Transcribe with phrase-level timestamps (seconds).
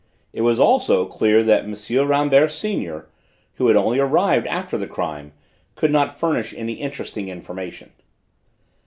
[0.33, 2.07] It was, also, clear that M.
[2.09, 3.07] Rambert senior,
[3.57, 5.31] who had only arrived after the crime,
[5.75, 7.91] could not furnish any interesting information.